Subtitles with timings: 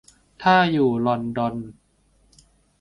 [0.41, 1.55] ถ้าอยู่ลอนดอน